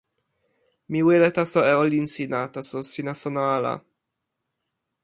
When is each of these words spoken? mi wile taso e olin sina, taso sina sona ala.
mi 0.91 0.99
wile 1.07 1.29
taso 1.37 1.59
e 1.71 1.73
olin 1.83 2.07
sina, 2.13 2.39
taso 2.53 2.77
sina 2.91 3.13
sona 3.21 3.43
ala. 3.55 3.73